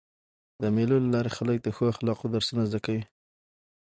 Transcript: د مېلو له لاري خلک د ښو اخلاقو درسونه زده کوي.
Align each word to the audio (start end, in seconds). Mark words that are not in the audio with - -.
د 0.61 0.63
مېلو 0.75 0.97
له 1.03 1.09
لاري 1.13 1.31
خلک 1.37 1.57
د 1.61 1.67
ښو 1.75 1.83
اخلاقو 1.93 2.31
درسونه 2.35 2.61
زده 2.69 2.79
کوي. 2.85 3.03